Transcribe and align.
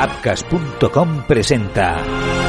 Apcas.com 0.00 1.22
presenta. 1.28 2.39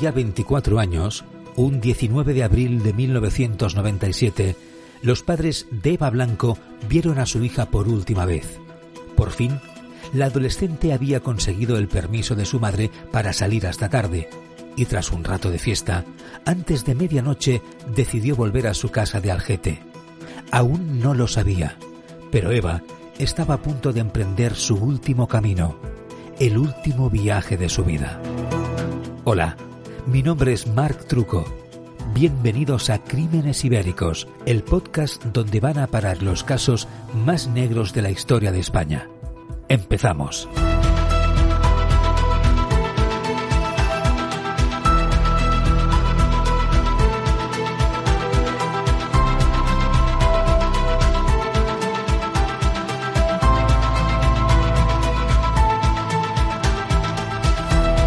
Ya 0.00 0.10
24 0.10 0.80
años, 0.80 1.24
un 1.56 1.80
19 1.80 2.34
de 2.34 2.42
abril 2.42 2.82
de 2.82 2.92
1997, 2.92 4.56
los 5.02 5.22
padres 5.22 5.66
de 5.70 5.94
Eva 5.94 6.10
Blanco 6.10 6.58
vieron 6.88 7.18
a 7.18 7.26
su 7.26 7.44
hija 7.44 7.66
por 7.66 7.88
última 7.88 8.24
vez. 8.24 8.58
Por 9.14 9.30
fin, 9.30 9.60
la 10.12 10.26
adolescente 10.26 10.92
había 10.92 11.20
conseguido 11.20 11.76
el 11.78 11.88
permiso 11.88 12.34
de 12.34 12.44
su 12.44 12.58
madre 12.60 12.90
para 13.12 13.32
salir 13.32 13.66
hasta 13.66 13.88
tarde, 13.88 14.28
y 14.76 14.86
tras 14.86 15.12
un 15.12 15.22
rato 15.22 15.50
de 15.50 15.58
fiesta, 15.58 16.04
antes 16.44 16.84
de 16.84 16.94
medianoche 16.94 17.62
decidió 17.94 18.36
volver 18.36 18.66
a 18.66 18.74
su 18.74 18.90
casa 18.90 19.20
de 19.20 19.30
Algete. 19.30 19.80
Aún 20.50 21.00
no 21.00 21.14
lo 21.14 21.28
sabía, 21.28 21.76
pero 22.32 22.50
Eva 22.50 22.82
estaba 23.18 23.54
a 23.54 23.62
punto 23.62 23.92
de 23.92 24.00
emprender 24.00 24.54
su 24.54 24.76
último 24.76 25.28
camino, 25.28 25.76
el 26.40 26.58
último 26.58 27.10
viaje 27.10 27.56
de 27.56 27.68
su 27.68 27.84
vida. 27.84 28.20
Hola, 29.24 29.56
mi 30.06 30.22
nombre 30.22 30.52
es 30.52 30.66
Marc 30.66 31.06
Truco. 31.06 31.44
Bienvenidos 32.14 32.90
a 32.90 33.02
Crímenes 33.02 33.64
Ibéricos, 33.64 34.28
el 34.44 34.62
podcast 34.62 35.22
donde 35.24 35.60
van 35.60 35.78
a 35.78 35.86
parar 35.86 36.22
los 36.22 36.44
casos 36.44 36.88
más 37.24 37.48
negros 37.48 37.92
de 37.92 38.02
la 38.02 38.10
historia 38.10 38.52
de 38.52 38.60
España. 38.60 39.08
Empezamos. 39.68 40.48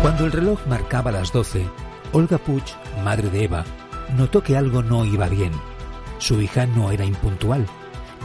Cuando 0.08 0.24
el 0.24 0.32
reloj 0.32 0.66
marcaba 0.68 1.12
las 1.12 1.34
doce, 1.34 1.68
Olga 2.14 2.38
Puig, 2.38 2.64
madre 3.04 3.30
de 3.30 3.44
Eva, 3.44 3.66
notó 4.16 4.42
que 4.42 4.56
algo 4.56 4.82
no 4.82 5.04
iba 5.04 5.28
bien. 5.28 5.52
Su 6.18 6.40
hija 6.42 6.66
no 6.66 6.92
era 6.92 7.04
impuntual, 7.04 7.66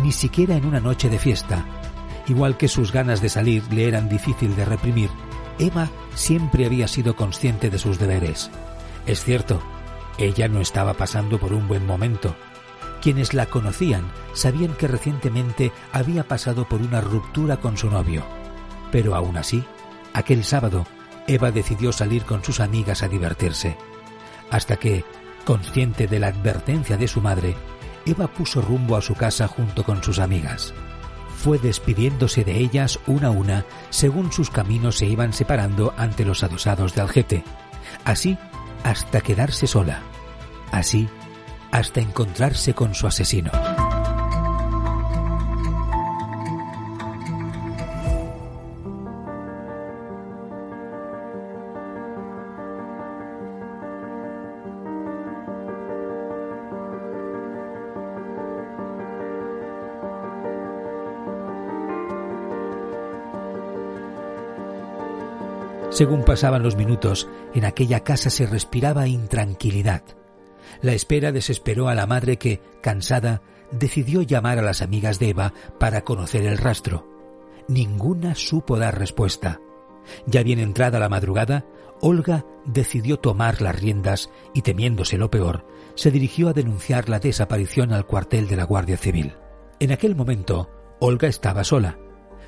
ni 0.00 0.12
siquiera 0.12 0.54
en 0.54 0.64
una 0.64 0.78
noche 0.78 1.10
de 1.10 1.18
fiesta. 1.18 1.64
Igual 2.28 2.56
que 2.56 2.68
sus 2.68 2.92
ganas 2.92 3.20
de 3.20 3.28
salir 3.28 3.64
le 3.72 3.88
eran 3.88 4.08
difícil 4.08 4.54
de 4.54 4.64
reprimir, 4.64 5.10
Eva 5.58 5.90
siempre 6.14 6.66
había 6.66 6.86
sido 6.86 7.16
consciente 7.16 7.68
de 7.68 7.80
sus 7.80 7.98
deberes. 7.98 8.48
Es 9.04 9.24
cierto, 9.24 9.60
ella 10.18 10.46
no 10.46 10.60
estaba 10.60 10.94
pasando 10.94 11.40
por 11.40 11.52
un 11.52 11.66
buen 11.66 11.84
momento. 11.84 12.36
Quienes 13.00 13.34
la 13.34 13.46
conocían 13.46 14.04
sabían 14.34 14.74
que 14.74 14.86
recientemente 14.86 15.72
había 15.90 16.28
pasado 16.28 16.68
por 16.68 16.80
una 16.80 17.00
ruptura 17.00 17.56
con 17.56 17.76
su 17.76 17.90
novio. 17.90 18.22
Pero 18.92 19.16
aún 19.16 19.36
así, 19.36 19.64
aquel 20.12 20.44
sábado, 20.44 20.86
Eva 21.26 21.50
decidió 21.50 21.92
salir 21.92 22.24
con 22.24 22.44
sus 22.44 22.60
amigas 22.60 23.02
a 23.02 23.08
divertirse. 23.08 23.76
Hasta 24.50 24.76
que, 24.76 25.04
consciente 25.44 26.06
de 26.06 26.18
la 26.18 26.28
advertencia 26.28 26.96
de 26.96 27.08
su 27.08 27.20
madre, 27.20 27.56
Eva 28.04 28.26
puso 28.26 28.60
rumbo 28.60 28.96
a 28.96 29.02
su 29.02 29.14
casa 29.14 29.48
junto 29.48 29.84
con 29.84 30.02
sus 30.02 30.18
amigas. 30.18 30.74
Fue 31.36 31.58
despidiéndose 31.58 32.44
de 32.44 32.58
ellas 32.58 33.00
una 33.06 33.28
a 33.28 33.30
una 33.30 33.64
según 33.90 34.32
sus 34.32 34.50
caminos 34.50 34.96
se 34.96 35.06
iban 35.06 35.32
separando 35.32 35.92
ante 35.96 36.24
los 36.24 36.42
adosados 36.44 36.94
de 36.94 37.00
Algete. 37.00 37.44
Así 38.04 38.38
hasta 38.84 39.20
quedarse 39.20 39.66
sola. 39.66 40.02
Así 40.70 41.08
hasta 41.70 42.00
encontrarse 42.00 42.74
con 42.74 42.94
su 42.94 43.06
asesino. 43.06 43.50
Según 65.92 66.24
pasaban 66.24 66.62
los 66.62 66.74
minutos, 66.74 67.28
en 67.54 67.66
aquella 67.66 68.00
casa 68.00 68.30
se 68.30 68.46
respiraba 68.46 69.08
intranquilidad. 69.08 70.02
La 70.80 70.94
espera 70.94 71.32
desesperó 71.32 71.88
a 71.88 71.94
la 71.94 72.06
madre 72.06 72.38
que, 72.38 72.62
cansada, 72.80 73.42
decidió 73.70 74.22
llamar 74.22 74.58
a 74.58 74.62
las 74.62 74.80
amigas 74.80 75.18
de 75.18 75.28
Eva 75.28 75.52
para 75.78 76.00
conocer 76.00 76.46
el 76.46 76.56
rastro. 76.56 77.06
Ninguna 77.68 78.34
supo 78.34 78.78
dar 78.78 78.98
respuesta. 78.98 79.60
Ya 80.26 80.42
bien 80.42 80.60
entrada 80.60 80.98
la 80.98 81.10
madrugada, 81.10 81.66
Olga 82.00 82.46
decidió 82.64 83.18
tomar 83.18 83.60
las 83.60 83.78
riendas 83.78 84.30
y, 84.54 84.62
temiéndose 84.62 85.18
lo 85.18 85.30
peor, 85.30 85.66
se 85.94 86.10
dirigió 86.10 86.48
a 86.48 86.54
denunciar 86.54 87.10
la 87.10 87.20
desaparición 87.20 87.92
al 87.92 88.06
cuartel 88.06 88.48
de 88.48 88.56
la 88.56 88.64
Guardia 88.64 88.96
Civil. 88.96 89.34
En 89.78 89.92
aquel 89.92 90.16
momento, 90.16 90.70
Olga 91.00 91.28
estaba 91.28 91.64
sola. 91.64 91.98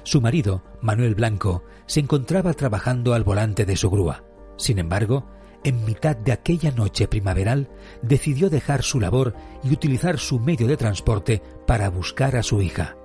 Su 0.05 0.21
marido, 0.21 0.63
Manuel 0.83 1.15
Blanco, 1.15 1.65
se 1.87 2.01
encontraba 2.01 2.53
trabajando 2.53 3.15
al 3.15 3.25
volante 3.25 3.65
de 3.65 3.77
su 3.77 3.91
grúa. 3.91 4.23
Sin 4.59 4.79
embargo, 4.79 5.27
en 5.65 5.83
mitad 5.87 6.15
de 6.15 6.33
aquella 6.33 6.71
noche 6.71 7.09
primaveral, 7.09 7.71
decidió 8.03 8.51
dejar 8.51 8.83
su 8.83 9.01
labor 9.01 9.35
y 9.63 9.73
utilizar 9.73 10.19
su 10.19 10.39
medio 10.39 10.67
de 10.67 10.77
transporte 10.77 11.43
para 11.67 11.89
buscar 11.89 12.37
a 12.37 12.43
su 12.43 12.61
hija. 12.61 12.97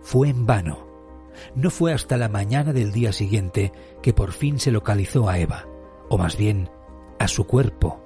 Fue 0.00 0.30
en 0.30 0.46
vano. 0.46 0.88
No 1.54 1.68
fue 1.70 1.92
hasta 1.92 2.16
la 2.16 2.30
mañana 2.30 2.72
del 2.72 2.90
día 2.90 3.12
siguiente 3.12 3.72
que 4.02 4.14
por 4.14 4.32
fin 4.32 4.58
se 4.58 4.72
localizó 4.72 5.28
a 5.28 5.38
Eva, 5.38 5.66
o 6.08 6.16
más 6.16 6.38
bien, 6.38 6.70
a 7.18 7.28
su 7.28 7.46
cuerpo. 7.46 8.02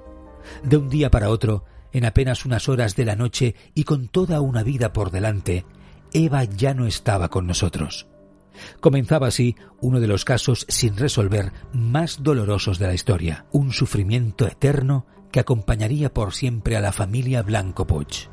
De 0.65 0.77
un 0.77 0.89
día 0.89 1.09
para 1.09 1.31
otro, 1.31 1.65
en 1.93 2.05
apenas 2.05 2.45
unas 2.45 2.69
horas 2.69 2.97
de 2.97 3.05
la 3.05 3.15
noche 3.15 3.55
y 3.75 3.85
con 3.85 4.09
toda 4.09 4.41
una 4.41 4.65
vida 4.65 4.93
por 4.93 5.13
delante, 5.13 5.65
Eva 6.13 6.43
ya 6.43 6.75
no 6.75 6.87
estaba 6.87 7.29
con 7.29 7.47
nosotros. 7.47 8.09
Comenzaba 8.81 9.29
así 9.29 9.57
uno 9.81 10.01
de 10.01 10.07
los 10.07 10.25
casos 10.25 10.67
sin 10.69 10.97
resolver 10.97 11.53
más 11.73 12.23
dolorosos 12.23 12.79
de 12.79 12.87
la 12.87 12.95
historia, 12.95 13.47
un 13.53 13.73
sufrimiento 13.73 14.47
eterno 14.47 15.07
que 15.33 15.41
acompañaría 15.41 16.15
por 16.15 16.33
siempre 16.33 16.77
a 16.77 16.81
la 16.81 16.93
familia 16.93 17.43
Blanco 17.43 17.87
Poch. 17.87 18.29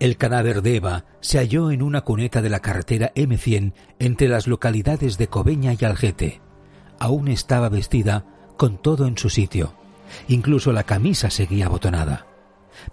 El 0.00 0.16
cadáver 0.16 0.62
de 0.62 0.76
Eva 0.76 1.04
se 1.20 1.38
halló 1.38 1.70
en 1.70 1.82
una 1.82 2.02
cuneta 2.02 2.42
de 2.42 2.50
la 2.50 2.60
carretera 2.60 3.12
M100 3.14 3.74
entre 3.98 4.28
las 4.28 4.46
localidades 4.46 5.18
de 5.18 5.28
Cobeña 5.28 5.74
y 5.78 5.84
Algete. 5.84 6.40
Aún 6.98 7.28
estaba 7.28 7.68
vestida 7.68 8.26
con 8.56 8.80
todo 8.80 9.06
en 9.06 9.16
su 9.16 9.30
sitio. 9.30 9.74
Incluso 10.28 10.72
la 10.72 10.84
camisa 10.84 11.30
seguía 11.30 11.66
abotonada. 11.66 12.26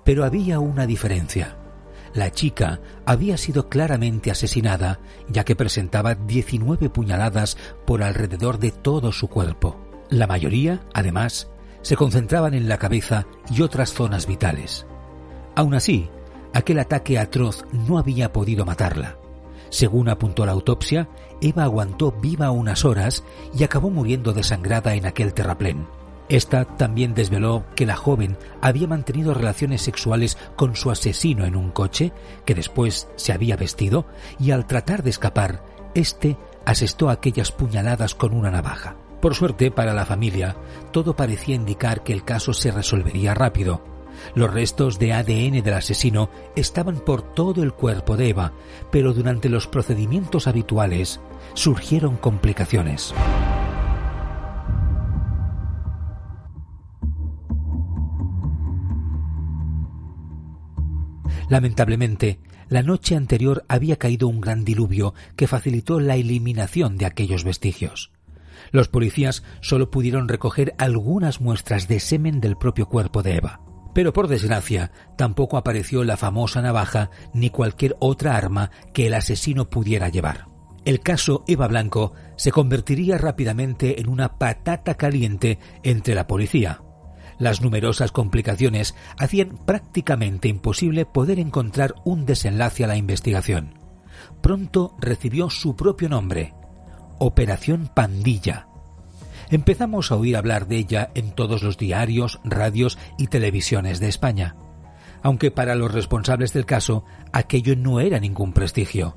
Pero 0.03 0.25
había 0.25 0.59
una 0.59 0.85
diferencia. 0.85 1.57
La 2.13 2.31
chica 2.31 2.81
había 3.05 3.37
sido 3.37 3.69
claramente 3.69 4.31
asesinada, 4.31 4.99
ya 5.29 5.45
que 5.45 5.55
presentaba 5.55 6.15
19 6.15 6.89
puñaladas 6.89 7.57
por 7.85 8.03
alrededor 8.03 8.59
de 8.59 8.71
todo 8.71 9.11
su 9.11 9.29
cuerpo. 9.29 9.79
La 10.09 10.27
mayoría, 10.27 10.81
además, 10.93 11.49
se 11.81 11.95
concentraban 11.95 12.53
en 12.53 12.67
la 12.67 12.77
cabeza 12.77 13.27
y 13.49 13.61
otras 13.61 13.93
zonas 13.93 14.27
vitales. 14.27 14.85
Aún 15.55 15.73
así, 15.73 16.09
aquel 16.53 16.79
ataque 16.79 17.17
atroz 17.17 17.65
no 17.71 17.97
había 17.97 18.33
podido 18.33 18.65
matarla. 18.65 19.17
Según 19.69 20.09
apuntó 20.09 20.45
la 20.45 20.51
autopsia, 20.51 21.07
Eva 21.41 21.63
aguantó 21.63 22.11
viva 22.11 22.51
unas 22.51 22.83
horas 22.83 23.23
y 23.57 23.63
acabó 23.63 23.89
muriendo 23.89 24.33
desangrada 24.33 24.95
en 24.95 25.05
aquel 25.05 25.33
terraplén. 25.33 25.87
Esta 26.31 26.63
también 26.63 27.13
desveló 27.13 27.65
que 27.75 27.85
la 27.85 27.97
joven 27.97 28.37
había 28.61 28.87
mantenido 28.87 29.33
relaciones 29.33 29.81
sexuales 29.81 30.37
con 30.55 30.77
su 30.77 30.89
asesino 30.89 31.43
en 31.43 31.57
un 31.57 31.71
coche, 31.71 32.13
que 32.45 32.55
después 32.55 33.09
se 33.17 33.33
había 33.33 33.57
vestido, 33.57 34.05
y 34.39 34.51
al 34.51 34.65
tratar 34.65 35.03
de 35.03 35.09
escapar, 35.09 35.61
éste 35.93 36.37
asestó 36.65 37.09
aquellas 37.09 37.51
puñaladas 37.51 38.15
con 38.15 38.33
una 38.33 38.49
navaja. 38.49 38.95
Por 39.19 39.35
suerte 39.35 39.71
para 39.71 39.93
la 39.93 40.05
familia, 40.05 40.55
todo 40.93 41.17
parecía 41.17 41.55
indicar 41.55 42.01
que 42.01 42.13
el 42.13 42.23
caso 42.23 42.53
se 42.53 42.71
resolvería 42.71 43.33
rápido. 43.33 43.83
Los 44.33 44.53
restos 44.53 44.99
de 44.99 45.11
ADN 45.11 45.61
del 45.61 45.73
asesino 45.73 46.29
estaban 46.55 47.01
por 47.01 47.23
todo 47.33 47.61
el 47.61 47.73
cuerpo 47.73 48.15
de 48.15 48.29
Eva, 48.29 48.53
pero 48.89 49.11
durante 49.11 49.49
los 49.49 49.67
procedimientos 49.67 50.47
habituales 50.47 51.19
surgieron 51.55 52.15
complicaciones. 52.15 53.13
Lamentablemente, 61.51 62.39
la 62.69 62.81
noche 62.81 63.13
anterior 63.13 63.65
había 63.67 63.97
caído 63.97 64.29
un 64.29 64.39
gran 64.39 64.63
diluvio 64.63 65.13
que 65.35 65.47
facilitó 65.47 65.99
la 65.99 66.15
eliminación 66.15 66.95
de 66.95 67.05
aquellos 67.05 67.43
vestigios. 67.43 68.13
Los 68.71 68.87
policías 68.87 69.43
solo 69.59 69.91
pudieron 69.91 70.29
recoger 70.29 70.73
algunas 70.77 71.41
muestras 71.41 71.89
de 71.89 71.99
semen 71.99 72.39
del 72.39 72.55
propio 72.55 72.87
cuerpo 72.87 73.21
de 73.21 73.35
Eva. 73.35 73.59
Pero 73.93 74.13
por 74.13 74.29
desgracia, 74.29 74.93
tampoco 75.17 75.57
apareció 75.57 76.05
la 76.05 76.15
famosa 76.15 76.61
navaja 76.61 77.09
ni 77.33 77.49
cualquier 77.49 77.97
otra 77.99 78.37
arma 78.37 78.71
que 78.93 79.07
el 79.07 79.13
asesino 79.13 79.69
pudiera 79.69 80.07
llevar. 80.07 80.47
El 80.85 81.01
caso 81.01 81.43
Eva 81.49 81.67
Blanco 81.67 82.13
se 82.37 82.53
convertiría 82.53 83.17
rápidamente 83.17 83.99
en 83.99 84.07
una 84.07 84.37
patata 84.37 84.95
caliente 84.95 85.59
entre 85.83 86.15
la 86.15 86.27
policía. 86.27 86.81
Las 87.41 87.59
numerosas 87.59 88.11
complicaciones 88.11 88.93
hacían 89.17 89.57
prácticamente 89.65 90.47
imposible 90.47 91.07
poder 91.07 91.39
encontrar 91.39 91.95
un 92.03 92.27
desenlace 92.27 92.83
a 92.83 92.87
la 92.87 92.97
investigación. 92.97 93.79
Pronto 94.41 94.95
recibió 94.99 95.49
su 95.49 95.75
propio 95.75 96.07
nombre, 96.07 96.53
Operación 97.17 97.89
Pandilla. 97.95 98.67
Empezamos 99.49 100.11
a 100.11 100.17
oír 100.17 100.37
hablar 100.37 100.67
de 100.67 100.77
ella 100.77 101.09
en 101.15 101.31
todos 101.31 101.63
los 101.63 101.79
diarios, 101.79 102.39
radios 102.43 102.99
y 103.17 103.25
televisiones 103.25 103.99
de 103.99 104.09
España, 104.09 104.55
aunque 105.23 105.49
para 105.49 105.73
los 105.73 105.91
responsables 105.91 106.53
del 106.53 106.67
caso 106.67 107.05
aquello 107.33 107.75
no 107.75 108.01
era 108.01 108.19
ningún 108.19 108.53
prestigio. 108.53 109.15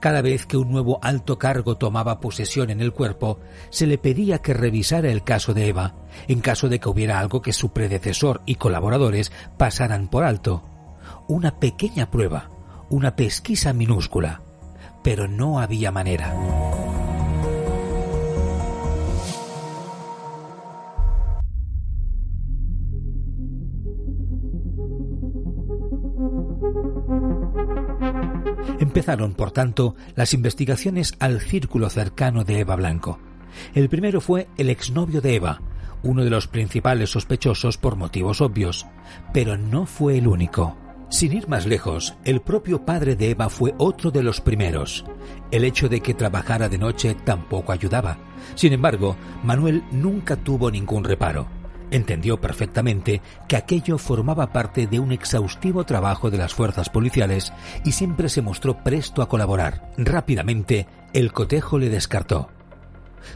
Cada 0.00 0.22
vez 0.22 0.46
que 0.46 0.56
un 0.56 0.70
nuevo 0.70 0.98
alto 1.02 1.38
cargo 1.38 1.76
tomaba 1.76 2.20
posesión 2.20 2.70
en 2.70 2.80
el 2.80 2.92
cuerpo, 2.92 3.38
se 3.68 3.86
le 3.86 3.98
pedía 3.98 4.38
que 4.38 4.54
revisara 4.54 5.10
el 5.10 5.22
caso 5.22 5.52
de 5.52 5.68
Eva, 5.68 5.94
en 6.26 6.40
caso 6.40 6.70
de 6.70 6.80
que 6.80 6.88
hubiera 6.88 7.20
algo 7.20 7.42
que 7.42 7.52
su 7.52 7.74
predecesor 7.74 8.40
y 8.46 8.54
colaboradores 8.54 9.30
pasaran 9.58 10.08
por 10.08 10.24
alto. 10.24 10.64
Una 11.28 11.60
pequeña 11.60 12.10
prueba, 12.10 12.50
una 12.88 13.14
pesquisa 13.14 13.74
minúscula, 13.74 14.42
pero 15.02 15.28
no 15.28 15.60
había 15.60 15.92
manera. 15.92 16.34
Empezaron, 28.78 29.34
por 29.34 29.50
tanto, 29.50 29.94
las 30.14 30.34
investigaciones 30.34 31.14
al 31.18 31.40
círculo 31.40 31.90
cercano 31.90 32.44
de 32.44 32.60
Eva 32.60 32.76
Blanco. 32.76 33.18
El 33.74 33.88
primero 33.88 34.20
fue 34.20 34.48
el 34.56 34.70
exnovio 34.70 35.20
de 35.20 35.34
Eva, 35.34 35.60
uno 36.02 36.24
de 36.24 36.30
los 36.30 36.46
principales 36.46 37.10
sospechosos 37.10 37.76
por 37.76 37.96
motivos 37.96 38.40
obvios, 38.40 38.86
pero 39.32 39.56
no 39.56 39.86
fue 39.86 40.18
el 40.18 40.26
único. 40.26 40.76
Sin 41.10 41.32
ir 41.32 41.48
más 41.48 41.66
lejos, 41.66 42.14
el 42.24 42.40
propio 42.40 42.84
padre 42.84 43.16
de 43.16 43.30
Eva 43.30 43.48
fue 43.48 43.74
otro 43.78 44.12
de 44.12 44.22
los 44.22 44.40
primeros. 44.40 45.04
El 45.50 45.64
hecho 45.64 45.88
de 45.88 46.00
que 46.00 46.14
trabajara 46.14 46.68
de 46.68 46.78
noche 46.78 47.16
tampoco 47.24 47.72
ayudaba. 47.72 48.18
Sin 48.54 48.72
embargo, 48.72 49.16
Manuel 49.42 49.82
nunca 49.90 50.36
tuvo 50.36 50.70
ningún 50.70 51.02
reparo 51.02 51.59
entendió 51.90 52.40
perfectamente 52.40 53.20
que 53.48 53.56
aquello 53.56 53.98
formaba 53.98 54.52
parte 54.52 54.86
de 54.86 55.00
un 55.00 55.12
exhaustivo 55.12 55.84
trabajo 55.84 56.30
de 56.30 56.38
las 56.38 56.54
fuerzas 56.54 56.88
policiales 56.88 57.52
y 57.84 57.92
siempre 57.92 58.28
se 58.28 58.42
mostró 58.42 58.82
presto 58.82 59.22
a 59.22 59.28
colaborar. 59.28 59.90
Rápidamente, 59.96 60.86
el 61.12 61.32
cotejo 61.32 61.78
le 61.78 61.88
descartó. 61.88 62.50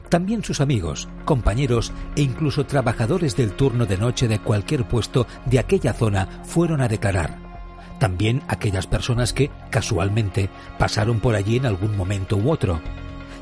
También 0.09 0.43
sus 0.43 0.61
amigos, 0.61 1.09
compañeros 1.25 1.93
e 2.17 2.23
incluso 2.23 2.65
trabajadores 2.65 3.37
del 3.37 3.53
turno 3.53 3.87
de 3.87 3.99
noche 3.99 4.29
de 4.29 4.39
cualquier 4.39 4.85
puesto 4.85 5.27
de 5.45 5.59
aquella 5.59 5.93
zona 5.93 6.43
fueron 6.45 6.81
a 6.81 6.89
declarar. 6.89 7.39
También 7.99 8.43
aquellas 8.49 8.87
personas 8.87 9.33
que, 9.33 9.51
casualmente, 9.71 10.49
pasaron 10.79 11.21
por 11.21 11.35
allí 11.35 11.57
en 11.57 11.67
algún 11.67 11.97
momento 11.97 12.37
u 12.37 12.51
otro 12.51 12.81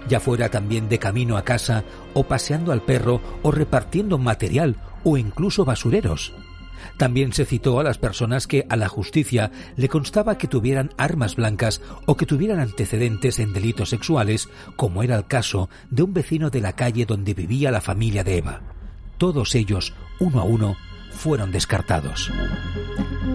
ya 0.09 0.21
fuera 0.21 0.49
también 0.49 0.89
de 0.89 0.99
camino 0.99 1.37
a 1.37 1.45
casa 1.45 1.85
o 2.15 2.25
paseando 2.25 2.73
al 2.73 2.83
perro 2.83 3.21
o 3.43 3.51
repartiendo 3.51 4.19
material 4.19 4.77
o 5.05 5.17
incluso 5.17 5.65
basureros. 5.65 6.33
También 6.97 7.33
se 7.33 7.45
citó 7.45 7.81
a 7.81 7.85
las 7.85 7.99
personas 7.99 8.47
que 8.47 8.67
a 8.69 8.77
la 8.77 8.89
justicia 8.89 9.51
le 9.77 9.89
constaba 9.89 10.39
que 10.39 10.49
tuvieran 10.49 10.91
armas 10.97 11.37
blancas 11.37 11.81
o 12.07 12.17
que 12.17 12.27
tuvieran 12.27 12.61
antecedentes 12.61 13.39
en 13.39 13.53
delitos 13.53 13.91
sexuales, 13.91 14.49
como 14.77 15.03
era 15.03 15.17
el 15.17 15.27
caso 15.27 15.69
de 15.91 16.03
un 16.03 16.13
vecino 16.13 16.51
de 16.51 16.61
la 16.61 16.75
calle 16.75 17.07
donde 17.07 17.35
vivía 17.35 17.71
la 17.71 17.81
familia 17.81 18.25
de 18.25 18.39
Eva. 18.39 18.61
Todos 19.19 19.55
ellos, 19.55 19.95
uno 20.19 20.41
a 20.41 20.45
uno, 20.45 20.77
fueron 21.13 21.53
descartados. 21.53 22.31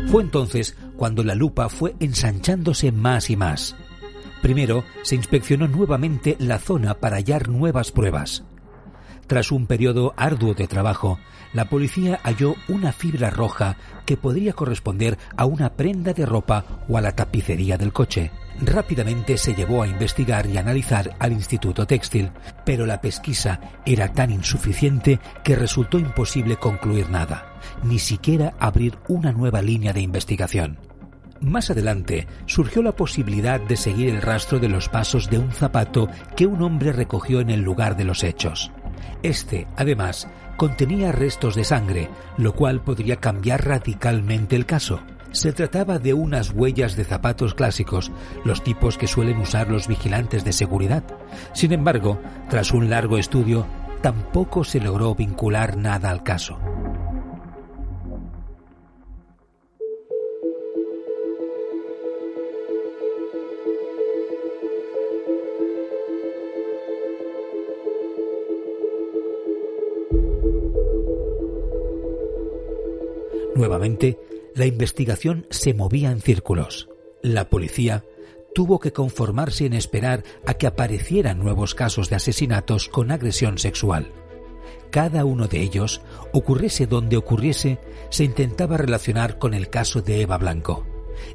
Fue 0.08 0.24
entonces 0.24 0.78
cuando 0.96 1.24
la 1.24 1.36
lupa 1.36 1.69
fue 1.69 1.96
ensanchándose 2.00 2.92
más 2.92 3.30
y 3.30 3.36
más. 3.36 3.75
Primero 4.42 4.84
se 5.04 5.16
inspeccionó 5.16 5.68
nuevamente 5.68 6.38
la 6.40 6.60
zona 6.60 6.96
para 6.96 7.18
hallar 7.18 7.50
nuevas 7.50 7.92
pruebas. 7.92 8.44
Tras 9.28 9.52
un 9.52 9.68
periodo 9.68 10.14
arduo 10.16 10.54
de 10.54 10.68
trabajo, 10.68 11.20
la 11.54 11.66
policía 11.66 12.20
halló 12.24 12.56
una 12.70 12.94
fibra 12.94 13.30
roja 13.30 13.76
que 14.06 14.16
podría 14.16 14.54
corresponder 14.54 15.18
a 15.36 15.46
una 15.46 15.74
prenda 15.74 16.14
de 16.14 16.26
ropa 16.26 16.64
o 16.88 16.98
a 16.98 17.02
la 17.02 17.12
tapicería 17.12 17.78
del 17.78 17.92
coche. 17.92 18.32
Rápidamente 18.62 19.38
se 19.38 19.54
llevó 19.54 19.84
a 19.84 19.88
investigar 19.88 20.48
y 20.48 20.58
analizar 20.58 21.16
al 21.20 21.34
Instituto 21.34 21.86
Textil, 21.86 22.32
pero 22.66 22.86
la 22.86 23.02
pesquisa 23.02 23.60
era 23.86 24.14
tan 24.14 24.32
insuficiente 24.32 25.20
que 25.44 25.58
resultó 25.58 26.00
imposible 26.00 26.56
concluir 26.56 27.10
nada, 27.10 27.60
ni 27.84 28.00
siquiera 28.00 28.54
abrir 28.60 28.98
una 29.10 29.34
nueva 29.34 29.62
línea 29.62 29.92
de 29.92 30.02
investigación. 30.02 30.80
Más 31.42 31.70
adelante 31.70 32.28
surgió 32.46 32.82
la 32.82 32.94
posibilidad 32.94 33.60
de 33.60 33.76
seguir 33.76 34.10
el 34.10 34.22
rastro 34.22 34.60
de 34.60 34.70
los 34.70 34.90
pasos 34.90 35.30
de 35.30 35.38
un 35.38 35.52
zapato 35.52 36.10
que 36.36 36.48
un 36.48 36.64
hombre 36.64 36.94
recogió 36.94 37.42
en 37.42 37.50
el 37.50 37.62
lugar 37.62 37.96
de 37.96 38.06
los 38.06 38.24
hechos. 38.24 38.72
Este, 39.24 39.68
además, 39.75 40.27
contenía 40.57 41.12
restos 41.12 41.56
de 41.56 41.63
sangre, 41.63 42.09
lo 42.38 42.54
cual 42.54 42.81
podría 42.81 43.18
cambiar 43.18 43.65
radicalmente 43.65 44.56
el 44.56 44.65
caso. 44.65 45.01
Se 45.31 45.51
trataba 45.51 46.00
de 46.00 46.13
unas 46.13 46.51
huellas 46.51 46.95
de 46.95 47.04
zapatos 47.04 47.54
clásicos, 47.54 48.12
los 48.45 48.63
tipos 48.63 48.98
que 48.98 49.07
suelen 49.07 49.38
usar 49.38 49.69
los 49.69 49.88
vigilantes 49.88 50.44
de 50.44 50.54
seguridad. 50.54 51.04
Sin 51.54 51.74
embargo, 51.74 52.19
tras 52.50 52.71
un 52.71 52.89
largo 52.89 53.18
estudio, 53.18 53.68
tampoco 54.01 54.63
se 54.63 54.80
logró 54.80 55.15
vincular 55.15 55.77
nada 55.77 56.09
al 56.09 56.23
caso. 56.23 56.59
Nuevamente, 73.68 74.18
la 74.56 74.66
investigación 74.66 75.45
se 75.50 75.74
movía 75.74 76.09
en 76.09 76.21
círculos. 76.21 76.88
La 77.21 77.50
policía 77.50 78.06
tuvo 78.56 78.80
que 78.80 78.94
conformarse 78.94 79.66
en 79.66 79.74
esperar 79.74 80.24
a 80.45 80.54
que 80.54 80.68
aparecieran 80.68 81.40
nuevos 81.40 81.76
casos 81.76 82.09
de 82.09 82.16
asesinatos 82.16 82.88
con 82.88 83.12
agresión 83.12 83.57
sexual. 83.57 84.14
Cada 84.90 85.26
uno 85.26 85.50
de 85.50 85.59
ellos, 85.59 86.00
ocurriese 86.31 86.88
donde 86.88 87.18
ocurriese, 87.18 87.78
se 88.09 88.24
intentaba 88.24 88.78
relacionar 88.78 89.38
con 89.38 89.54
el 89.54 89.69
caso 89.69 90.02
de 90.02 90.21
Eva 90.21 90.38
Blanco. 90.38 90.88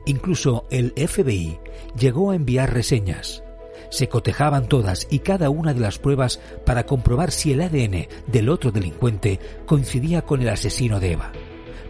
Incluso 0.07 0.65
el 0.71 0.95
FBI 0.97 1.61
llegó 1.99 2.31
a 2.31 2.37
enviar 2.37 2.73
reseñas. 2.73 3.45
Se 3.91 4.09
cotejaban 4.09 4.69
todas 4.69 5.07
y 5.11 5.19
cada 5.19 5.51
una 5.51 5.75
de 5.75 5.81
las 5.81 5.99
pruebas 5.99 6.41
para 6.65 6.87
comprobar 6.87 7.31
si 7.31 7.53
el 7.53 7.61
ADN 7.61 8.07
del 8.27 8.49
otro 8.49 8.73
delincuente 8.73 9.39
coincidía 9.67 10.23
con 10.23 10.41
el 10.41 10.49
asesino 10.49 10.99
de 10.99 11.13
Eva 11.13 11.33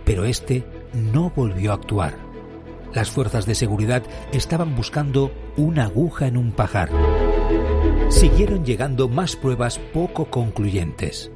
pero 0.04 0.24
este 0.24 0.64
no 0.92 1.32
volvió 1.34 1.72
a 1.72 1.74
actuar. 1.74 2.14
Las 2.94 3.10
fuerzas 3.10 3.46
de 3.46 3.54
seguridad 3.54 4.02
estaban 4.32 4.76
buscando 4.76 5.32
una 5.56 5.84
aguja 5.84 6.26
en 6.26 6.36
un 6.36 6.52
pajar. 6.52 6.90
Siguieron 8.10 8.64
llegando 8.64 9.08
más 9.08 9.36
pruebas 9.36 9.78
poco 9.78 10.26
concluyentes. 10.26 11.30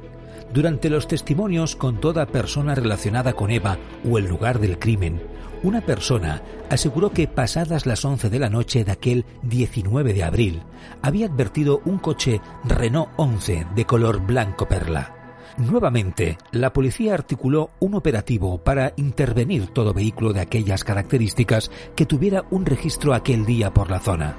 Durante 0.53 0.89
los 0.89 1.07
testimonios 1.07 1.75
con 1.75 1.99
toda 1.99 2.27
persona 2.27 2.75
relacionada 2.75 3.33
con 3.33 3.49
Eva 3.49 3.77
o 4.09 4.17
el 4.17 4.27
lugar 4.27 4.59
del 4.59 4.77
crimen, 4.79 5.21
una 5.63 5.81
persona 5.81 6.43
aseguró 6.69 7.11
que 7.11 7.27
pasadas 7.27 7.85
las 7.85 8.05
11 8.05 8.29
de 8.29 8.39
la 8.39 8.49
noche 8.49 8.83
de 8.83 8.91
aquel 8.91 9.25
19 9.41 10.13
de 10.13 10.23
abril, 10.23 10.61
había 11.01 11.25
advertido 11.25 11.81
un 11.85 11.97
coche 11.97 12.41
Renault 12.63 13.09
11 13.17 13.67
de 13.75 13.85
color 13.85 14.21
blanco 14.25 14.67
perla. 14.67 15.16
Nuevamente, 15.57 16.37
la 16.51 16.71
policía 16.71 17.15
articuló 17.15 17.71
un 17.79 17.95
operativo 17.95 18.59
para 18.59 18.93
intervenir 18.95 19.67
todo 19.67 19.91
vehículo 19.91 20.31
de 20.31 20.41
aquellas 20.41 20.83
características 20.83 21.71
que 21.95 22.05
tuviera 22.05 22.45
un 22.51 22.65
registro 22.65 23.15
aquel 23.15 23.43
día 23.45 23.73
por 23.73 23.89
la 23.89 23.99
zona. 23.99 24.35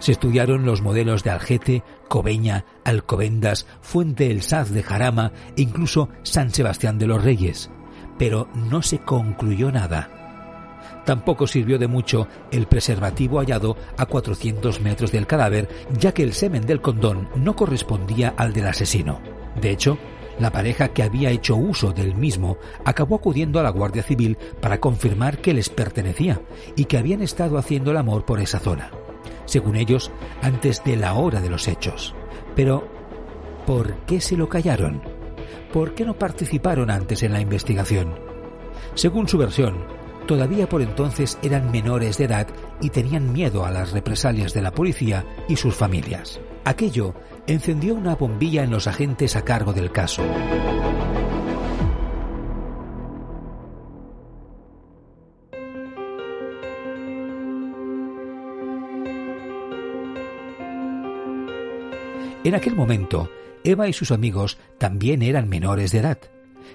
Se 0.00 0.12
estudiaron 0.12 0.66
los 0.66 0.82
modelos 0.82 1.24
de 1.24 1.30
Algete, 1.30 1.82
Cobeña, 2.08 2.66
Alcobendas, 2.84 3.66
Fuente 3.80 4.30
el 4.30 4.42
Saz 4.42 4.70
de 4.70 4.82
Jarama 4.82 5.32
e 5.56 5.62
incluso 5.62 6.10
San 6.24 6.50
Sebastián 6.50 6.98
de 6.98 7.06
los 7.06 7.24
Reyes, 7.24 7.70
pero 8.18 8.46
no 8.54 8.82
se 8.82 8.98
concluyó 8.98 9.72
nada. 9.72 10.10
Tampoco 11.06 11.46
sirvió 11.46 11.78
de 11.78 11.88
mucho 11.88 12.28
el 12.50 12.66
preservativo 12.66 13.38
hallado 13.38 13.78
a 13.96 14.04
400 14.04 14.82
metros 14.82 15.10
del 15.10 15.26
cadáver, 15.26 15.68
ya 15.98 16.12
que 16.12 16.22
el 16.22 16.34
semen 16.34 16.66
del 16.66 16.82
condón 16.82 17.30
no 17.34 17.56
correspondía 17.56 18.34
al 18.36 18.52
del 18.52 18.66
asesino. 18.66 19.20
De 19.60 19.70
hecho, 19.70 19.98
la 20.38 20.50
pareja 20.50 20.88
que 20.88 21.02
había 21.02 21.30
hecho 21.30 21.56
uso 21.56 21.92
del 21.92 22.14
mismo 22.14 22.58
acabó 22.84 23.16
acudiendo 23.16 23.60
a 23.60 23.62
la 23.62 23.70
Guardia 23.70 24.02
Civil 24.02 24.38
para 24.60 24.80
confirmar 24.80 25.38
que 25.38 25.54
les 25.54 25.68
pertenecía 25.68 26.40
y 26.76 26.84
que 26.84 26.98
habían 26.98 27.22
estado 27.22 27.58
haciendo 27.58 27.90
el 27.90 27.96
amor 27.96 28.24
por 28.24 28.40
esa 28.40 28.58
zona, 28.58 28.90
según 29.44 29.76
ellos, 29.76 30.10
antes 30.42 30.82
de 30.84 30.96
la 30.96 31.14
hora 31.14 31.40
de 31.40 31.50
los 31.50 31.68
hechos. 31.68 32.14
Pero, 32.54 32.88
¿por 33.66 33.96
qué 34.06 34.20
se 34.20 34.36
lo 34.36 34.48
callaron? 34.48 35.02
¿Por 35.72 35.94
qué 35.94 36.04
no 36.04 36.18
participaron 36.18 36.90
antes 36.90 37.22
en 37.22 37.32
la 37.32 37.40
investigación? 37.40 38.18
Según 38.94 39.28
su 39.28 39.38
versión, 39.38 39.84
todavía 40.26 40.68
por 40.68 40.82
entonces 40.82 41.38
eran 41.42 41.70
menores 41.70 42.18
de 42.18 42.24
edad 42.24 42.48
y 42.80 42.90
tenían 42.90 43.32
miedo 43.32 43.64
a 43.64 43.70
las 43.70 43.92
represalias 43.92 44.52
de 44.52 44.62
la 44.62 44.72
policía 44.72 45.24
y 45.48 45.56
sus 45.56 45.74
familias. 45.74 46.40
Aquello 46.64 47.14
encendió 47.46 47.94
una 47.94 48.14
bombilla 48.14 48.62
en 48.62 48.70
los 48.70 48.86
agentes 48.86 49.36
a 49.36 49.42
cargo 49.44 49.72
del 49.72 49.90
caso. 49.90 50.22
En 62.42 62.54
aquel 62.54 62.74
momento, 62.74 63.30
Eva 63.64 63.88
y 63.88 63.92
sus 63.92 64.10
amigos 64.10 64.58
también 64.78 65.22
eran 65.22 65.48
menores 65.48 65.92
de 65.92 65.98
edad. 65.98 66.18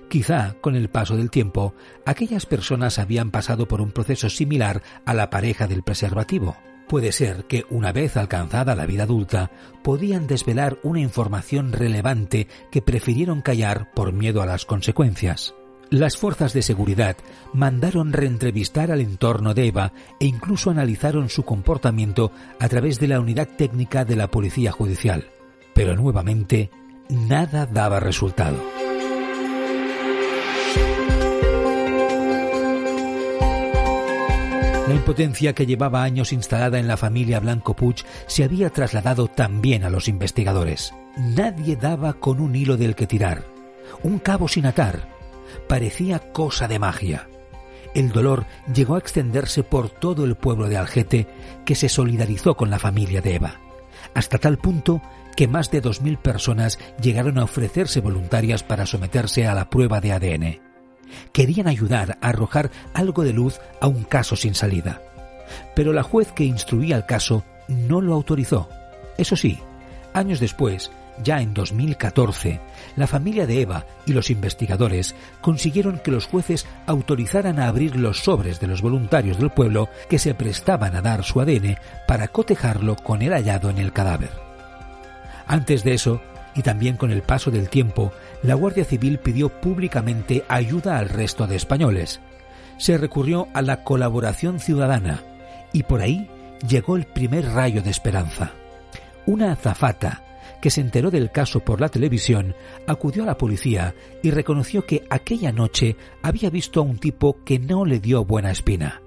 Quizá, 0.10 0.56
con 0.62 0.76
el 0.76 0.90
paso 0.90 1.18
del 1.18 1.32
tiempo, 1.32 1.74
aquellas 2.06 2.46
personas 2.46 3.00
habían 3.00 3.32
pasado 3.32 3.68
por 3.68 3.82
un 3.82 3.92
proceso 3.92 4.30
similar 4.30 4.84
a 5.06 5.14
la 5.16 5.32
pareja 5.32 5.68
del 5.68 5.82
preservativo. 5.82 6.56
Puede 6.88 7.12
ser 7.12 7.46
que, 7.46 7.66
una 7.70 7.92
vez 7.92 8.16
alcanzada 8.16 8.76
la 8.76 8.86
vida 8.86 9.04
adulta, 9.04 9.52
podían 9.84 10.28
desvelar 10.28 10.78
una 10.84 11.00
información 11.00 11.72
relevante 11.72 12.48
que 12.72 12.82
prefirieron 12.82 13.42
callar 13.42 13.92
por 13.94 14.14
miedo 14.14 14.42
a 14.42 14.46
las 14.46 14.66
consecuencias. 14.66 15.56
Las 15.90 16.18
fuerzas 16.18 16.54
de 16.54 16.62
seguridad 16.62 17.16
mandaron 17.54 18.12
reentrevistar 18.12 18.92
al 18.92 19.02
entorno 19.02 19.54
de 19.54 19.68
Eva 19.68 19.94
e 20.20 20.26
incluso 20.26 20.72
analizaron 20.72 21.30
su 21.30 21.44
comportamiento 21.44 22.32
a 22.60 22.68
través 22.68 23.00
de 23.00 23.08
la 23.08 23.20
unidad 23.20 23.48
técnica 23.48 24.04
de 24.04 24.16
la 24.16 24.30
Policía 24.30 24.72
Judicial. 24.72 25.30
Pero 25.74 25.96
nuevamente, 25.96 26.72
nada 27.10 27.66
daba 27.66 28.00
resultado. 28.00 28.85
La 34.88 34.94
impotencia 34.94 35.54
que 35.54 35.66
llevaba 35.66 36.04
años 36.04 36.32
instalada 36.32 36.78
en 36.78 36.88
la 36.88 36.96
familia 36.96 37.40
Blanco 37.40 37.76
Puig 37.76 38.06
se 38.28 38.44
había 38.44 38.70
trasladado 38.70 39.28
también 39.28 39.84
a 39.84 39.90
los 39.90 40.08
investigadores. 40.08 40.94
Nadie 41.18 41.76
daba 41.76 42.14
con 42.14 42.40
un 42.40 42.56
hilo 42.56 42.78
del 42.78 42.94
que 42.94 43.08
tirar, 43.08 43.46
un 44.04 44.20
cabo 44.20 44.48
sin 44.48 44.68
atar. 44.68 45.10
Parecía 45.68 46.20
cosa 46.32 46.68
de 46.68 46.78
magia. 46.78 47.28
El 47.96 48.12
dolor 48.12 48.46
llegó 48.72 48.94
a 48.94 49.00
extenderse 49.00 49.64
por 49.64 49.90
todo 49.90 50.24
el 50.24 50.36
pueblo 50.36 50.70
de 50.70 50.78
Algete, 50.78 51.28
que 51.66 51.74
se 51.74 51.90
solidarizó 51.90 52.56
con 52.56 52.70
la 52.70 52.78
familia 52.78 53.22
de 53.22 53.36
Eva, 53.36 53.62
hasta 54.14 54.38
tal 54.38 54.60
punto 54.60 55.02
que 55.36 55.48
más 55.48 55.72
de 55.72 55.82
2.000 55.82 56.20
personas 56.20 56.78
llegaron 57.02 57.40
a 57.40 57.46
ofrecerse 57.46 58.02
voluntarias 58.02 58.62
para 58.62 58.86
someterse 58.86 59.48
a 59.48 59.56
la 59.56 59.68
prueba 59.68 60.00
de 60.00 60.12
ADN 60.12 60.65
querían 61.32 61.68
ayudar 61.68 62.18
a 62.22 62.30
arrojar 62.30 62.72
algo 62.94 63.24
de 63.24 63.34
luz 63.34 63.60
a 63.82 63.88
un 63.88 64.04
caso 64.04 64.36
sin 64.36 64.56
salida. 64.56 65.02
Pero 65.76 65.94
la 65.94 66.04
juez 66.04 66.32
que 66.32 66.44
instruía 66.44 66.96
el 66.98 67.06
caso 67.06 67.44
no 67.68 68.02
lo 68.02 68.14
autorizó. 68.14 68.70
Eso 69.18 69.36
sí, 69.36 69.60
años 70.14 70.40
después, 70.40 70.92
ya 71.24 71.42
en 71.42 71.54
2014, 71.54 72.60
la 72.96 73.08
familia 73.08 73.48
de 73.48 73.62
Eva 73.62 73.86
y 74.06 74.14
los 74.14 74.30
investigadores 74.30 75.16
consiguieron 75.42 76.00
que 76.00 76.12
los 76.12 76.26
jueces 76.26 76.66
autorizaran 76.88 77.60
a 77.60 77.68
abrir 77.68 77.96
los 77.96 78.20
sobres 78.20 78.60
de 78.60 78.68
los 78.68 78.82
voluntarios 78.82 79.38
del 79.38 79.50
pueblo 79.50 79.90
que 80.10 80.20
se 80.20 80.34
prestaban 80.34 80.96
a 80.96 81.02
dar 81.02 81.24
su 81.24 81.40
ADN 81.40 81.78
para 82.08 82.28
cotejarlo 82.28 82.96
con 82.96 83.22
el 83.22 83.32
hallado 83.32 83.70
en 83.70 83.78
el 83.78 83.94
cadáver. 83.94 84.32
Antes 85.48 85.84
de 85.84 85.94
eso, 85.94 86.22
y 86.56 86.62
también 86.62 86.98
con 86.98 87.12
el 87.12 87.22
paso 87.22 87.52
del 87.52 87.70
tiempo, 87.70 88.12
la 88.46 88.54
Guardia 88.54 88.86
Civil 88.86 89.18
pidió 89.18 89.50
públicamente 89.50 90.44
ayuda 90.48 90.98
al 91.00 91.10
resto 91.10 91.48
de 91.48 91.56
españoles. 91.56 92.22
Se 92.78 92.98
recurrió 92.98 93.48
a 93.54 93.62
la 93.62 93.84
colaboración 93.84 94.60
ciudadana 94.60 95.24
y 95.74 95.84
por 95.84 96.02
ahí 96.02 96.30
llegó 96.68 96.96
el 96.96 97.06
primer 97.06 97.46
rayo 97.46 97.82
de 97.82 97.90
esperanza. 97.90 98.54
Una 99.26 99.52
azafata 99.52 100.24
que 100.62 100.70
se 100.70 100.82
enteró 100.82 101.12
del 101.12 101.32
caso 101.32 101.60
por 101.60 101.82
la 101.82 101.90
televisión 101.90 102.56
acudió 102.88 103.24
a 103.24 103.26
la 103.26 103.38
policía 103.38 103.96
y 104.22 104.32
reconoció 104.32 104.86
que 104.86 105.06
aquella 105.10 105.52
noche 105.52 105.96
había 106.22 106.50
visto 106.50 106.80
a 106.80 106.84
un 106.84 106.98
tipo 106.98 107.44
que 107.44 107.60
no 107.60 107.86
le 107.86 108.00
dio 108.00 108.26
buena 108.26 108.52
espina. 108.52 109.02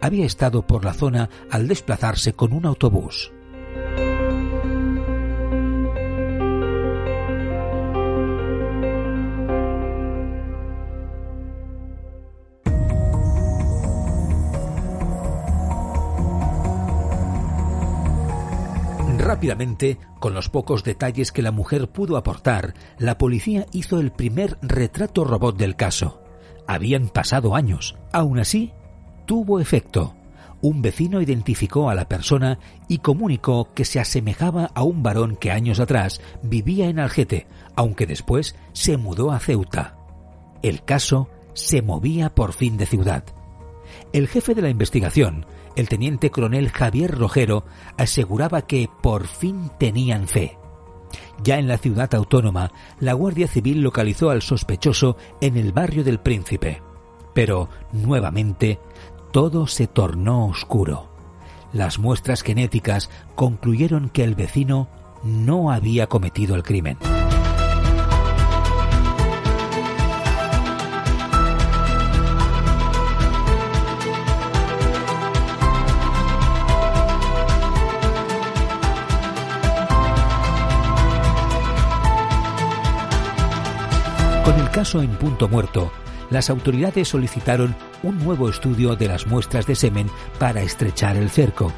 Había 0.00 0.26
estado 0.26 0.66
por 0.66 0.84
la 0.84 0.92
zona 0.92 1.30
al 1.50 1.66
desplazarse 1.66 2.34
con 2.34 2.52
un 2.52 2.66
autobús. 2.66 3.32
Con 20.20 20.32
los 20.32 20.48
pocos 20.48 20.84
detalles 20.84 21.30
que 21.30 21.42
la 21.42 21.50
mujer 21.50 21.88
pudo 21.88 22.16
aportar, 22.16 22.74
la 22.98 23.18
policía 23.18 23.66
hizo 23.72 24.00
el 24.00 24.10
primer 24.10 24.56
retrato 24.62 25.24
robot 25.24 25.56
del 25.56 25.76
caso. 25.76 26.22
Habían 26.66 27.08
pasado 27.08 27.54
años. 27.54 27.96
Aún 28.12 28.38
así, 28.38 28.72
tuvo 29.26 29.60
efecto. 29.60 30.14
Un 30.62 30.80
vecino 30.80 31.20
identificó 31.20 31.90
a 31.90 31.94
la 31.94 32.08
persona 32.08 32.58
y 32.88 32.98
comunicó 32.98 33.74
que 33.74 33.84
se 33.84 34.00
asemejaba 34.00 34.70
a 34.74 34.82
un 34.82 35.02
varón 35.02 35.36
que 35.36 35.50
años 35.50 35.78
atrás 35.78 36.22
vivía 36.42 36.88
en 36.88 36.98
Algete, 36.98 37.46
aunque 37.76 38.06
después 38.06 38.56
se 38.72 38.96
mudó 38.96 39.30
a 39.30 39.40
Ceuta. 39.40 39.98
El 40.62 40.84
caso 40.84 41.28
se 41.52 41.82
movía 41.82 42.34
por 42.34 42.54
fin 42.54 42.78
de 42.78 42.86
ciudad. 42.86 43.24
El 44.14 44.26
jefe 44.26 44.54
de 44.54 44.62
la 44.62 44.70
investigación, 44.70 45.44
el 45.76 45.88
teniente 45.88 46.30
coronel 46.30 46.70
Javier 46.70 47.16
Rojero 47.16 47.64
aseguraba 47.96 48.62
que 48.62 48.88
por 49.02 49.26
fin 49.26 49.70
tenían 49.78 50.28
fe. 50.28 50.58
Ya 51.42 51.58
en 51.58 51.68
la 51.68 51.78
ciudad 51.78 52.14
autónoma, 52.14 52.72
la 53.00 53.12
Guardia 53.12 53.48
Civil 53.48 53.80
localizó 53.80 54.30
al 54.30 54.42
sospechoso 54.42 55.16
en 55.40 55.56
el 55.56 55.72
barrio 55.72 56.04
del 56.04 56.20
Príncipe. 56.20 56.82
Pero, 57.34 57.68
nuevamente, 57.92 58.78
todo 59.32 59.66
se 59.66 59.86
tornó 59.86 60.46
oscuro. 60.46 61.10
Las 61.72 61.98
muestras 61.98 62.42
genéticas 62.42 63.10
concluyeron 63.34 64.08
que 64.08 64.22
el 64.22 64.36
vecino 64.36 64.88
no 65.24 65.72
había 65.72 66.06
cometido 66.06 66.54
el 66.54 66.62
crimen. 66.62 66.98
Caso 84.84 85.00
en 85.00 85.16
punto 85.16 85.48
muerto, 85.48 85.90
las 86.28 86.50
autoridades 86.50 87.08
solicitaron 87.08 87.74
un 88.02 88.22
nuevo 88.22 88.50
estudio 88.50 88.96
de 88.96 89.08
las 89.08 89.26
muestras 89.26 89.66
de 89.66 89.74
semen 89.74 90.10
para 90.38 90.60
estrechar 90.60 91.16
el 91.16 91.30
cerco. 91.30 91.72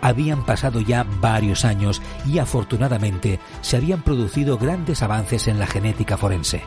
Habían 0.00 0.46
pasado 0.46 0.80
ya 0.80 1.04
varios 1.20 1.66
años 1.66 2.00
y 2.26 2.38
afortunadamente 2.38 3.40
se 3.60 3.76
habían 3.76 4.00
producido 4.00 4.56
grandes 4.56 5.02
avances 5.02 5.48
en 5.48 5.58
la 5.58 5.66
genética 5.66 6.16
forense. 6.16 6.62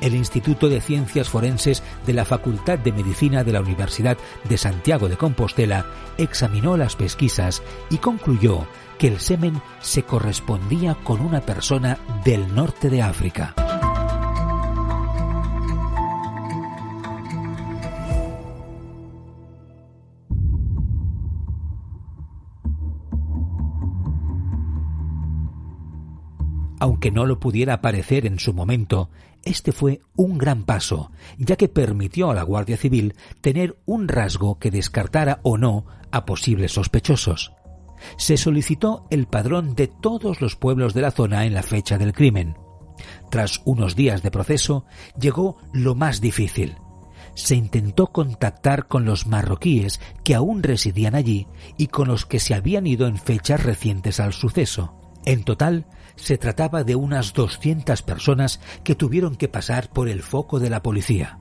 El 0.00 0.14
Instituto 0.14 0.68
de 0.68 0.80
Ciencias 0.80 1.28
Forenses 1.28 1.82
de 2.06 2.12
la 2.12 2.24
Facultad 2.24 2.78
de 2.78 2.92
Medicina 2.92 3.42
de 3.42 3.54
la 3.54 3.60
Universidad 3.60 4.16
de 4.44 4.56
Santiago 4.56 5.08
de 5.08 5.16
Compostela 5.16 5.84
examinó 6.16 6.76
las 6.76 6.94
pesquisas 6.94 7.60
y 7.90 7.98
concluyó 7.98 8.68
que 8.98 9.08
el 9.08 9.18
semen 9.18 9.60
se 9.80 10.04
correspondía 10.04 10.94
con 11.02 11.20
una 11.22 11.40
persona 11.40 11.98
del 12.24 12.54
norte 12.54 12.88
de 12.88 13.02
África. 13.02 13.52
Aunque 27.02 27.18
no 27.18 27.26
lo 27.26 27.40
pudiera 27.40 27.80
parecer 27.80 28.26
en 28.26 28.38
su 28.38 28.54
momento, 28.54 29.10
este 29.42 29.72
fue 29.72 30.02
un 30.14 30.38
gran 30.38 30.62
paso, 30.62 31.10
ya 31.36 31.56
que 31.56 31.68
permitió 31.68 32.30
a 32.30 32.34
la 32.34 32.44
Guardia 32.44 32.76
Civil 32.76 33.16
tener 33.40 33.76
un 33.86 34.06
rasgo 34.06 34.60
que 34.60 34.70
descartara 34.70 35.40
o 35.42 35.58
no 35.58 35.84
a 36.12 36.24
posibles 36.24 36.70
sospechosos. 36.70 37.54
Se 38.18 38.36
solicitó 38.36 39.08
el 39.10 39.26
padrón 39.26 39.74
de 39.74 39.88
todos 39.88 40.40
los 40.40 40.54
pueblos 40.54 40.94
de 40.94 41.00
la 41.00 41.10
zona 41.10 41.44
en 41.44 41.54
la 41.54 41.64
fecha 41.64 41.98
del 41.98 42.12
crimen. 42.12 42.54
Tras 43.32 43.62
unos 43.64 43.96
días 43.96 44.22
de 44.22 44.30
proceso, 44.30 44.84
llegó 45.18 45.56
lo 45.72 45.96
más 45.96 46.20
difícil. 46.20 46.76
Se 47.34 47.56
intentó 47.56 48.12
contactar 48.12 48.86
con 48.86 49.04
los 49.04 49.26
marroquíes 49.26 49.98
que 50.22 50.36
aún 50.36 50.62
residían 50.62 51.16
allí 51.16 51.48
y 51.76 51.88
con 51.88 52.06
los 52.06 52.26
que 52.26 52.38
se 52.38 52.54
habían 52.54 52.86
ido 52.86 53.08
en 53.08 53.16
fechas 53.16 53.60
recientes 53.60 54.20
al 54.20 54.32
suceso. 54.32 54.94
En 55.24 55.42
total, 55.42 55.86
se 56.16 56.38
trataba 56.38 56.84
de 56.84 56.96
unas 56.96 57.32
200 57.32 58.02
personas 58.02 58.60
que 58.84 58.94
tuvieron 58.94 59.36
que 59.36 59.48
pasar 59.48 59.90
por 59.90 60.08
el 60.08 60.22
foco 60.22 60.60
de 60.60 60.70
la 60.70 60.82
policía. 60.82 61.38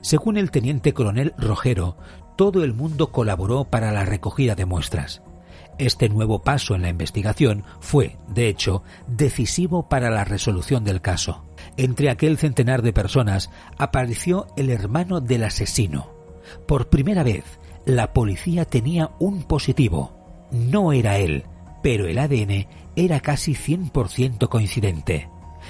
Según 0.00 0.36
el 0.36 0.50
teniente 0.50 0.92
coronel 0.92 1.34
Rojero, 1.38 1.96
todo 2.36 2.64
el 2.64 2.74
mundo 2.74 3.12
colaboró 3.12 3.64
para 3.64 3.92
la 3.92 4.04
recogida 4.04 4.54
de 4.54 4.64
muestras. 4.64 5.22
Este 5.78 6.10
nuevo 6.10 6.42
paso 6.42 6.74
en 6.74 6.82
la 6.82 6.90
investigación 6.90 7.64
fue, 7.80 8.18
de 8.28 8.48
hecho, 8.48 8.82
decisivo 9.06 9.88
para 9.88 10.10
la 10.10 10.24
resolución 10.24 10.84
del 10.84 11.00
caso. 11.00 11.44
Entre 11.78 12.10
aquel 12.10 12.36
centenar 12.36 12.82
de 12.82 12.92
personas 12.92 13.50
apareció 13.78 14.46
el 14.56 14.68
hermano 14.68 15.20
del 15.20 15.44
asesino. 15.44 16.10
Por 16.66 16.90
primera 16.90 17.22
vez, 17.22 17.44
la 17.86 18.12
policía 18.12 18.66
tenía 18.66 19.12
un 19.18 19.44
positivo. 19.44 20.48
No 20.50 20.92
era 20.92 21.16
él, 21.16 21.44
pero 21.82 22.06
el 22.06 22.18
ADN 22.18 22.66
era 23.00 23.20
casi 23.20 23.54
100% 23.54 24.48
coincidente. 24.48 25.28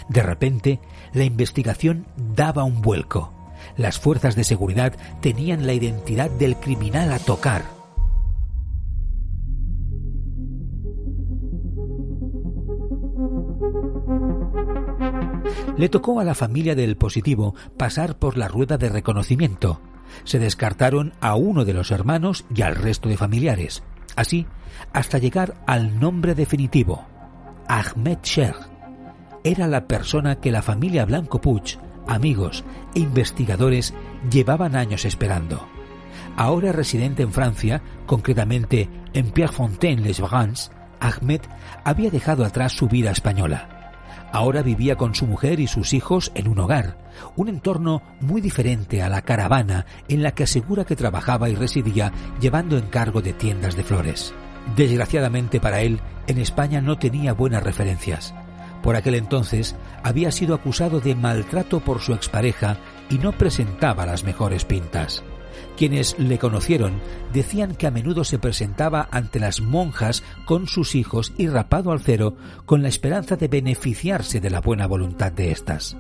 De 0.08 0.22
repente, 0.22 0.80
la 1.12 1.24
investigación 1.24 2.06
daba 2.16 2.64
un 2.64 2.82
vuelco. 2.82 3.32
Las 3.76 3.98
fuerzas 3.98 4.36
de 4.36 4.44
seguridad 4.44 4.94
tenían 5.20 5.66
la 5.66 5.72
identidad 5.72 6.30
del 6.30 6.56
criminal 6.56 7.12
a 7.12 7.18
tocar. 7.18 7.64
Le 15.76 15.88
tocó 15.88 16.20
a 16.20 16.24
la 16.24 16.34
familia 16.34 16.74
del 16.74 16.96
positivo 16.96 17.54
pasar 17.76 18.18
por 18.18 18.36
la 18.36 18.48
rueda 18.48 18.76
de 18.76 18.88
reconocimiento. 18.88 19.80
Se 20.24 20.38
descartaron 20.38 21.12
a 21.20 21.36
uno 21.36 21.64
de 21.64 21.72
los 21.72 21.90
hermanos 21.90 22.44
y 22.54 22.62
al 22.62 22.76
resto 22.76 23.08
de 23.08 23.16
familiares. 23.16 23.82
Así, 24.16 24.46
hasta 24.92 25.18
llegar 25.18 25.62
al 25.66 26.00
nombre 26.00 26.34
definitivo, 26.34 27.06
Ahmed 27.72 28.18
Sheikh. 28.24 28.56
Era 29.44 29.68
la 29.68 29.86
persona 29.86 30.40
que 30.40 30.50
la 30.50 30.60
familia 30.60 31.04
Blanco 31.04 31.40
Puig, 31.40 31.78
amigos 32.08 32.64
e 32.96 32.98
investigadores 32.98 33.94
llevaban 34.28 34.74
años 34.74 35.04
esperando. 35.04 35.68
Ahora 36.36 36.72
residente 36.72 37.22
en 37.22 37.32
Francia, 37.32 37.80
concretamente 38.06 38.90
en 39.12 39.30
Pierrefontaine-les-Vagans, 39.30 40.72
Ahmed 40.98 41.42
había 41.84 42.10
dejado 42.10 42.44
atrás 42.44 42.72
su 42.72 42.88
vida 42.88 43.12
española. 43.12 43.92
Ahora 44.32 44.62
vivía 44.62 44.96
con 44.96 45.14
su 45.14 45.28
mujer 45.28 45.60
y 45.60 45.68
sus 45.68 45.94
hijos 45.94 46.32
en 46.34 46.48
un 46.48 46.58
hogar, 46.58 46.98
un 47.36 47.48
entorno 47.48 48.02
muy 48.20 48.40
diferente 48.40 49.00
a 49.00 49.08
la 49.08 49.22
caravana 49.22 49.86
en 50.08 50.24
la 50.24 50.32
que 50.32 50.42
asegura 50.42 50.84
que 50.84 50.96
trabajaba 50.96 51.48
y 51.48 51.54
residía 51.54 52.12
llevando 52.40 52.76
encargo 52.76 53.22
de 53.22 53.32
tiendas 53.32 53.76
de 53.76 53.84
flores. 53.84 54.34
Desgraciadamente 54.76 55.60
para 55.60 55.82
él, 55.82 56.00
en 56.26 56.38
España 56.38 56.80
no 56.80 56.98
tenía 56.98 57.32
buenas 57.32 57.62
referencias. 57.62 58.34
Por 58.82 58.96
aquel 58.96 59.14
entonces 59.14 59.76
había 60.02 60.32
sido 60.32 60.54
acusado 60.54 61.00
de 61.00 61.14
maltrato 61.14 61.80
por 61.80 62.00
su 62.00 62.14
expareja 62.14 62.78
y 63.10 63.18
no 63.18 63.32
presentaba 63.32 64.06
las 64.06 64.24
mejores 64.24 64.64
pintas. 64.64 65.22
Quienes 65.76 66.18
le 66.18 66.38
conocieron 66.38 67.00
decían 67.32 67.74
que 67.74 67.86
a 67.86 67.90
menudo 67.90 68.24
se 68.24 68.38
presentaba 68.38 69.08
ante 69.10 69.40
las 69.40 69.60
monjas 69.60 70.22
con 70.44 70.66
sus 70.66 70.94
hijos 70.94 71.32
y 71.36 71.48
rapado 71.48 71.92
al 71.92 72.00
cero 72.00 72.36
con 72.66 72.82
la 72.82 72.88
esperanza 72.88 73.36
de 73.36 73.48
beneficiarse 73.48 74.40
de 74.40 74.50
la 74.50 74.60
buena 74.60 74.86
voluntad 74.86 75.32
de 75.32 75.50
éstas. 75.50 75.96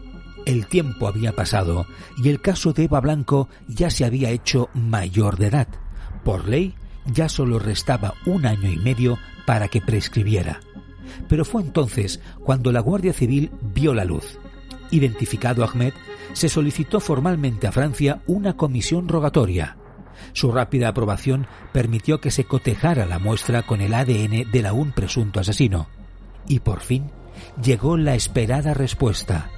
El 0.46 0.66
tiempo 0.66 1.06
había 1.06 1.32
pasado 1.32 1.86
y 2.22 2.30
el 2.30 2.40
caso 2.40 2.72
de 2.72 2.84
Eva 2.84 3.00
Blanco 3.00 3.48
ya 3.68 3.90
se 3.90 4.04
había 4.04 4.30
hecho 4.30 4.70
mayor 4.74 5.36
de 5.36 5.48
edad. 5.48 5.68
Por 6.24 6.48
ley, 6.48 6.74
ya 7.06 7.28
solo 7.28 7.58
restaba 7.58 8.14
un 8.26 8.46
año 8.46 8.70
y 8.70 8.76
medio 8.76 9.18
para 9.46 9.68
que 9.68 9.80
prescribiera. 9.80 10.60
Pero 11.28 11.44
fue 11.44 11.62
entonces 11.62 12.20
cuando 12.44 12.72
la 12.72 12.80
Guardia 12.80 13.12
Civil 13.12 13.50
vio 13.60 13.94
la 13.94 14.04
luz. 14.04 14.38
Identificado 14.90 15.64
Ahmed, 15.64 15.92
se 16.32 16.48
solicitó 16.48 17.00
formalmente 17.00 17.66
a 17.66 17.72
Francia 17.72 18.22
una 18.26 18.56
comisión 18.56 19.08
rogatoria. 19.08 19.76
Su 20.32 20.52
rápida 20.52 20.88
aprobación 20.88 21.46
permitió 21.72 22.20
que 22.20 22.30
se 22.30 22.44
cotejara 22.44 23.06
la 23.06 23.18
muestra 23.18 23.62
con 23.62 23.80
el 23.80 23.94
ADN 23.94 24.50
del 24.50 24.66
aún 24.66 24.92
presunto 24.92 25.40
asesino. 25.40 25.88
Y 26.46 26.60
por 26.60 26.80
fin 26.80 27.10
llegó 27.62 27.96
la 27.96 28.14
esperada 28.14 28.74
respuesta. 28.74 29.50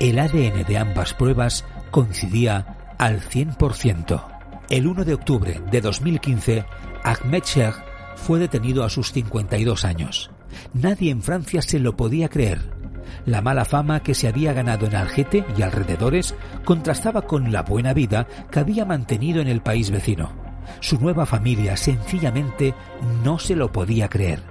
El 0.00 0.18
ADN 0.18 0.64
de 0.66 0.78
ambas 0.78 1.14
pruebas 1.14 1.64
coincidía 1.90 2.94
al 2.98 3.20
100%. 3.20 4.37
El 4.70 4.86
1 4.86 5.06
de 5.06 5.14
octubre 5.14 5.62
de 5.70 5.80
2015, 5.80 6.62
Ahmed 7.02 7.42
Sheikh 7.42 7.74
fue 8.16 8.38
detenido 8.38 8.84
a 8.84 8.90
sus 8.90 9.12
52 9.12 9.86
años. 9.86 10.30
Nadie 10.74 11.10
en 11.10 11.22
Francia 11.22 11.62
se 11.62 11.78
lo 11.78 11.96
podía 11.96 12.28
creer. 12.28 12.60
La 13.24 13.40
mala 13.40 13.64
fama 13.64 14.02
que 14.02 14.14
se 14.14 14.28
había 14.28 14.52
ganado 14.52 14.84
en 14.84 14.94
Algete 14.94 15.46
y 15.56 15.62
alrededores 15.62 16.34
contrastaba 16.66 17.22
con 17.22 17.50
la 17.50 17.62
buena 17.62 17.94
vida 17.94 18.26
que 18.50 18.60
había 18.60 18.84
mantenido 18.84 19.40
en 19.40 19.48
el 19.48 19.62
país 19.62 19.90
vecino. 19.90 20.32
Su 20.80 21.00
nueva 21.00 21.24
familia 21.24 21.74
sencillamente 21.78 22.74
no 23.24 23.38
se 23.38 23.56
lo 23.56 23.72
podía 23.72 24.08
creer. 24.08 24.42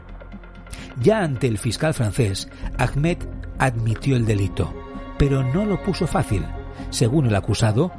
Ya 0.99 1.21
ante 1.21 1.45
el 1.45 1.59
fiscal 1.59 1.93
francés, 1.93 2.49
Ahmed 2.79 3.19
admitió 3.59 4.15
el 4.15 4.25
delito, 4.25 4.73
pero 5.19 5.43
no 5.43 5.63
lo 5.63 5.83
puso 5.83 6.07
fácil. 6.07 6.43
Según 6.89 7.27
el 7.27 7.35
acusado, 7.35 7.91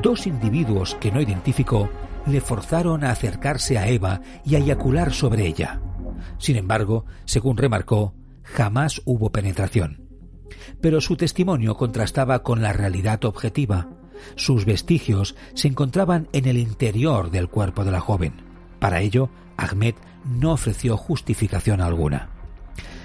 dos 0.00 0.26
individuos 0.26 0.96
que 1.00 1.10
no 1.10 1.20
identificó 1.20 1.90
le 2.26 2.40
forzaron 2.40 3.04
a 3.04 3.10
acercarse 3.10 3.78
a 3.78 3.88
Eva 3.88 4.20
y 4.44 4.54
a 4.54 4.58
eyacular 4.58 5.12
sobre 5.12 5.46
ella. 5.46 5.80
Sin 6.38 6.56
embargo, 6.56 7.04
según 7.24 7.56
remarcó, 7.56 8.14
jamás 8.42 9.02
hubo 9.04 9.30
penetración 9.32 10.02
pero 10.80 11.00
su 11.00 11.16
testimonio 11.16 11.76
contrastaba 11.76 12.42
con 12.42 12.62
la 12.62 12.72
realidad 12.72 13.24
objetiva. 13.24 13.88
Sus 14.36 14.64
vestigios 14.64 15.34
se 15.54 15.68
encontraban 15.68 16.28
en 16.32 16.46
el 16.46 16.58
interior 16.58 17.30
del 17.30 17.48
cuerpo 17.48 17.84
de 17.84 17.90
la 17.90 18.00
joven. 18.00 18.34
Para 18.78 19.00
ello, 19.00 19.30
Ahmed 19.56 19.94
no 20.24 20.52
ofreció 20.52 20.96
justificación 20.96 21.80
alguna. 21.80 22.30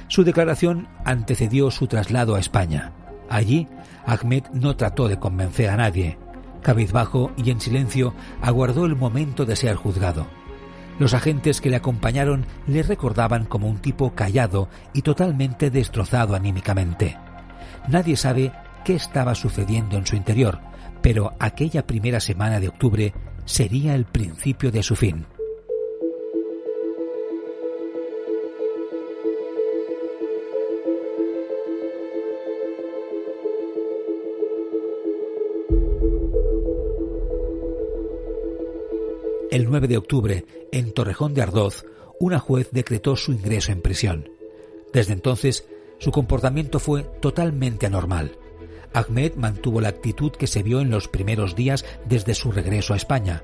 Su 0.08 0.23
declaración 0.23 0.88
antecedió 1.06 1.71
su 1.71 1.88
traslado 1.88 2.36
a 2.36 2.39
España. 2.39 2.93
Allí, 3.30 3.67
Ahmed 4.06 4.43
no 4.54 4.76
trató 4.76 5.08
de 5.08 5.19
convencer 5.19 5.69
a 5.69 5.78
nadie. 5.78 6.17
Cabizbajo 6.62 7.32
y 7.38 7.52
en 7.52 7.62
silencio 7.62 8.13
aguardó 8.41 8.86
el 8.86 8.96
momento 8.96 9.46
de 9.46 9.56
ser 9.56 9.76
juzgado. 9.76 10.28
Los 11.00 11.13
agentes 11.13 11.62
que 11.62 11.70
le 11.70 11.76
acompañaron 11.76 12.46
le 12.65 12.84
recordaban 12.84 13.46
como 13.46 13.67
un 13.67 13.78
tipo 13.78 14.15
callado 14.15 14.67
y 14.93 15.04
totalmente 15.04 15.70
destrozado 15.70 16.36
anímicamente. 16.36 17.17
Nadie 17.88 18.17
sabe 18.17 18.52
qué 18.84 18.96
estaba 18.96 19.36
sucediendo 19.36 19.98
en 19.98 20.08
su 20.08 20.15
interior, 20.15 20.60
pero 21.02 21.34
aquella 21.39 21.86
primera 21.86 22.20
semana 22.20 22.60
de 22.60 22.70
octubre 22.70 23.13
sería 23.46 23.96
el 23.96 24.06
principio 24.06 24.72
de 24.72 24.84
su 24.84 24.96
fin. 24.96 25.26
El 39.58 39.72
9 39.72 39.88
de 39.88 39.98
octubre, 39.98 40.46
en 40.72 40.91
Torrejón 40.91 41.34
de 41.34 41.41
Ardoz, 41.41 41.84
una 42.20 42.38
juez 42.38 42.70
decretó 42.72 43.15
su 43.15 43.32
ingreso 43.32 43.72
en 43.72 43.82
prisión. 43.82 44.30
Desde 44.93 45.13
entonces, 45.13 45.65
su 45.98 46.12
comportamiento 46.12 46.78
fue 46.78 47.02
totalmente 47.22 47.88
anormal. 47.88 48.38
Ahmed 48.93 49.34
mantuvo 49.34 49.82
la 49.82 49.89
actitud 49.89 50.32
que 50.32 50.46
se 50.46 50.62
vio 50.62 50.80
en 50.80 50.91
los 50.91 51.08
primeros 51.08 51.56
días 51.56 51.86
desde 52.06 52.36
su 52.36 52.52
regreso 52.52 52.93
a 52.93 52.98
España. 52.98 53.41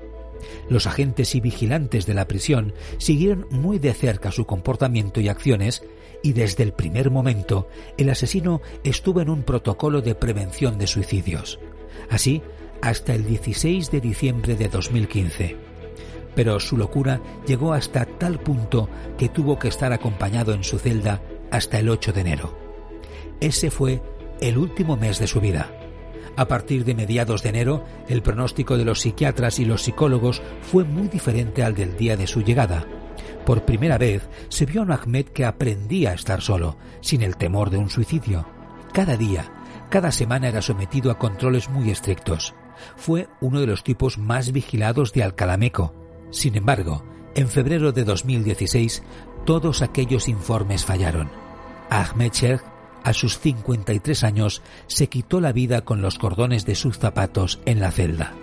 Los 0.68 0.86
agentes 0.86 1.34
y 1.34 1.40
vigilantes 1.40 2.06
de 2.06 2.14
la 2.14 2.28
prisión 2.28 2.74
siguieron 2.98 3.48
muy 3.50 3.80
de 3.80 3.92
cerca 3.92 4.30
su 4.30 4.46
comportamiento 4.46 5.20
y 5.20 5.26
acciones 5.26 5.82
y 6.22 6.32
desde 6.32 6.62
el 6.62 6.74
primer 6.74 7.10
momento 7.10 7.66
el 7.98 8.08
asesino 8.08 8.62
estuvo 8.84 9.20
en 9.20 9.30
un 9.30 9.42
protocolo 9.42 10.00
de 10.00 10.14
prevención 10.14 10.78
de 10.78 10.86
suicidios. 10.86 11.58
Así, 12.08 12.40
hasta 12.82 13.16
el 13.16 13.26
16 13.26 13.90
de 13.90 14.00
diciembre 14.00 14.54
de 14.54 14.68
2015. 14.68 15.73
Pero 16.34 16.58
su 16.60 16.76
locura 16.76 17.20
llegó 17.46 17.72
hasta 17.72 18.04
tal 18.04 18.40
punto 18.40 18.88
que 19.16 19.28
tuvo 19.28 19.58
que 19.58 19.68
estar 19.68 19.92
acompañado 19.92 20.52
en 20.52 20.64
su 20.64 20.78
celda 20.78 21.22
hasta 21.50 21.78
el 21.78 21.88
8 21.88 22.12
de 22.12 22.20
enero. 22.20 22.58
Ese 23.40 23.70
fue 23.70 24.02
el 24.40 24.58
último 24.58 24.96
mes 24.96 25.18
de 25.18 25.26
su 25.26 25.40
vida. 25.40 25.70
A 26.36 26.48
partir 26.48 26.84
de 26.84 26.94
mediados 26.94 27.42
de 27.42 27.50
enero, 27.50 27.84
el 28.08 28.22
pronóstico 28.22 28.76
de 28.76 28.84
los 28.84 29.00
psiquiatras 29.00 29.60
y 29.60 29.64
los 29.64 29.82
psicólogos 29.82 30.42
fue 30.62 30.84
muy 30.84 31.08
diferente 31.08 31.62
al 31.62 31.74
del 31.74 31.96
día 31.96 32.16
de 32.16 32.26
su 32.26 32.42
llegada. 32.42 32.86
Por 33.46 33.64
primera 33.64 33.98
vez 33.98 34.28
se 34.48 34.66
vio 34.66 34.80
a 34.80 34.84
un 34.84 34.92
Ahmed 34.92 35.26
que 35.26 35.44
aprendía 35.44 36.10
a 36.10 36.14
estar 36.14 36.40
solo, 36.40 36.76
sin 37.00 37.22
el 37.22 37.36
temor 37.36 37.70
de 37.70 37.76
un 37.76 37.90
suicidio. 37.90 38.46
Cada 38.92 39.16
día, 39.16 39.52
cada 39.90 40.10
semana 40.10 40.48
era 40.48 40.62
sometido 40.62 41.10
a 41.10 41.18
controles 41.18 41.68
muy 41.68 41.90
estrictos. 41.90 42.54
Fue 42.96 43.28
uno 43.40 43.60
de 43.60 43.66
los 43.66 43.84
tipos 43.84 44.18
más 44.18 44.50
vigilados 44.50 45.12
de 45.12 45.22
Alcalameco. 45.22 45.94
Sin 46.34 46.56
embargo, 46.56 47.04
en 47.36 47.48
febrero 47.48 47.92
de 47.92 48.02
2016, 48.02 49.04
todos 49.46 49.82
aquellos 49.82 50.28
informes 50.28 50.84
fallaron. 50.84 51.30
Ahmed 51.90 52.32
Sheikh, 52.32 52.60
a 53.04 53.12
sus 53.12 53.38
53 53.38 54.24
años, 54.24 54.60
se 54.88 55.08
quitó 55.08 55.40
la 55.40 55.52
vida 55.52 55.82
con 55.82 56.02
los 56.02 56.18
cordones 56.18 56.66
de 56.66 56.74
sus 56.74 56.98
zapatos 56.98 57.60
en 57.66 57.78
la 57.78 57.92
celda. 57.92 58.34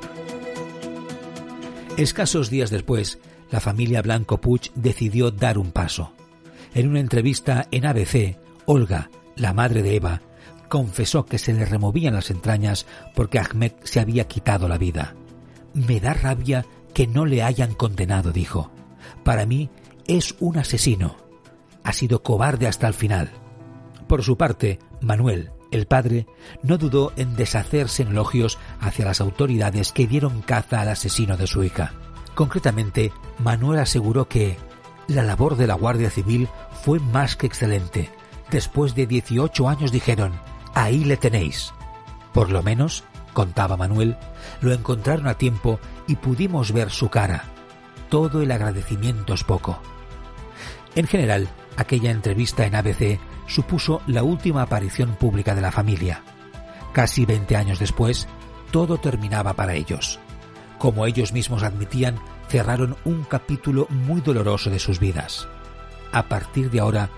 Escasos 1.98 2.50
días 2.50 2.70
después, 2.70 3.20
la 3.52 3.60
familia 3.60 4.02
Blanco 4.02 4.40
Puch 4.40 4.72
decidió 4.74 5.30
dar 5.30 5.58
un 5.58 5.72
paso. 5.72 6.14
En 6.74 6.88
una 6.88 7.02
entrevista 7.02 7.68
en 7.72 7.86
ABC, 7.86 8.38
Olga, 8.66 9.10
la 9.36 9.52
madre 9.52 9.84
de 9.84 9.98
Eva, 9.98 10.22
confesó 10.70 11.26
que 11.26 11.38
se 11.38 11.52
le 11.52 11.66
removían 11.66 12.14
las 12.14 12.32
entrañas 12.32 12.86
porque 13.16 13.40
Ahmed 13.40 13.74
se 13.84 14.00
había 14.00 14.30
quitado 14.30 14.70
la 14.70 14.78
vida. 14.78 15.14
Me 15.74 16.00
da 16.00 16.14
rabia 16.14 16.66
que 16.94 17.08
no 17.08 17.26
le 17.26 17.44
hayan 17.44 17.74
condenado, 17.74 18.32
dijo. 18.32 18.72
Para 19.24 19.46
mí 19.46 19.70
es 20.08 20.36
un 20.40 20.58
asesino. 20.58 21.16
Ha 21.84 21.94
sido 21.94 22.24
cobarde 22.24 22.68
hasta 22.68 22.88
el 22.88 22.94
final. 22.94 23.32
Por 24.08 24.24
su 24.24 24.38
parte, 24.38 24.80
Manuel, 25.00 25.52
el 25.72 25.88
padre, 25.88 26.28
no 26.64 26.78
dudó 26.78 27.14
en 27.16 27.36
deshacerse 27.36 28.04
en 28.04 28.10
elogios 28.10 28.60
hacia 28.80 29.06
las 29.06 29.22
autoridades 29.22 29.92
que 29.92 30.08
dieron 30.08 30.42
caza 30.42 30.82
al 30.82 30.90
asesino 30.90 31.38
de 31.38 31.48
su 31.48 31.64
hija. 31.64 31.94
Concretamente, 32.36 33.12
Manuel 33.40 33.80
aseguró 33.80 34.28
que 34.28 34.58
la 35.08 35.24
labor 35.24 35.56
de 35.56 35.68
la 35.68 35.76
Guardia 35.76 36.10
Civil 36.10 36.50
fue 36.84 37.00
más 37.00 37.36
que 37.36 37.48
excelente. 37.48 38.10
Después 38.50 38.96
de 38.96 39.08
18 39.08 39.70
años 39.70 39.92
dijeron, 39.92 40.34
ahí 40.74 41.04
le 41.04 41.18
tenéis. 41.18 41.74
Por 42.34 42.50
lo 42.50 42.64
menos, 42.64 43.04
contaba 43.34 43.78
Manuel, 43.78 44.18
lo 44.62 44.74
encontraron 44.74 45.28
a 45.28 45.36
tiempo 45.36 45.80
y 46.08 46.16
pudimos 46.16 46.72
ver 46.72 46.90
su 46.90 47.10
cara. 47.10 47.46
Todo 48.10 48.42
el 48.42 48.52
agradecimiento 48.52 49.34
es 49.34 49.44
poco. 49.44 49.80
En 50.96 51.08
general, 51.08 51.50
aquella 51.78 52.12
entrevista 52.12 52.66
en 52.66 52.76
ABC 52.76 53.20
supuso 53.48 54.02
la 54.08 54.24
última 54.24 54.64
aparición 54.64 55.16
pública 55.16 55.56
de 55.56 55.62
la 55.62 55.72
familia. 55.72 56.24
Casi 56.94 57.26
20 57.26 57.56
años 57.56 57.80
después, 57.80 58.28
todo 58.72 58.98
terminaba 58.98 59.54
para 59.54 59.76
ellos. 59.76 60.20
Como 60.78 61.06
ellos 61.06 61.32
mismos 61.32 61.64
admitían, 61.64 62.16
cerraron 62.50 62.98
un 63.06 63.24
capítulo 63.24 63.88
muy 63.90 64.22
doloroso 64.22 64.70
de 64.70 64.80
sus 64.80 65.00
vidas. 65.00 65.48
A 66.12 66.24
partir 66.24 66.70
de 66.70 66.82
ahora, 66.82 67.10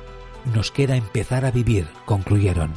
nos 0.53 0.71
queda 0.71 0.95
empezar 0.95 1.45
a 1.45 1.51
vivir, 1.51 1.87
concluyeron. 2.05 2.73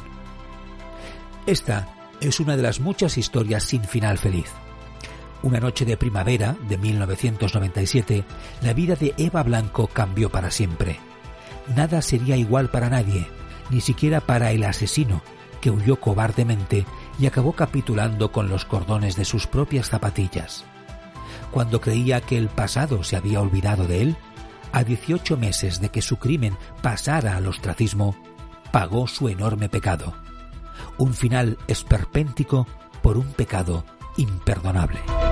Esta 1.45 1.87
es 2.21 2.39
una 2.39 2.55
de 2.57 2.63
las 2.63 2.79
muchas 2.79 3.17
historias 3.17 3.63
sin 3.63 3.83
final 3.83 4.17
feliz. 4.17 4.47
Una 5.43 5.59
noche 5.59 5.85
de 5.85 5.97
primavera 5.97 6.55
de 6.67 6.77
1997, 6.77 8.23
la 8.61 8.73
vida 8.73 8.95
de 8.95 9.13
Eva 9.17 9.43
Blanco 9.43 9.87
cambió 9.87 10.29
para 10.29 10.49
siempre. 10.49 10.99
Nada 11.75 12.01
sería 12.01 12.37
igual 12.37 12.69
para 12.69 12.89
nadie, 12.89 13.27
ni 13.69 13.81
siquiera 13.81 14.19
para 14.19 14.51
el 14.51 14.63
asesino, 14.63 15.21
que 15.61 15.69
huyó 15.69 15.99
cobardemente 15.99 16.85
y 17.19 17.27
acabó 17.27 17.53
capitulando 17.53 18.31
con 18.31 18.49
los 18.49 18.65
cordones 18.65 19.15
de 19.15 19.25
sus 19.25 19.47
propias 19.47 19.89
zapatillas. 19.89 20.65
Cuando 21.51 21.81
creía 21.81 22.21
que 22.21 22.37
el 22.37 22.49
pasado 22.49 23.03
se 23.03 23.15
había 23.15 23.41
olvidado 23.41 23.85
de 23.85 24.01
él, 24.01 24.17
a 24.71 24.83
18 24.83 25.37
meses 25.37 25.79
de 25.79 25.89
que 25.89 26.01
su 26.01 26.17
crimen 26.17 26.57
pasara 26.81 27.37
al 27.37 27.47
ostracismo, 27.47 28.15
pagó 28.71 29.07
su 29.07 29.29
enorme 29.29 29.69
pecado. 29.69 30.13
Un 30.97 31.13
final 31.13 31.57
esperpéntico 31.67 32.67
por 33.01 33.17
un 33.17 33.27
pecado 33.33 33.83
imperdonable. 34.17 35.26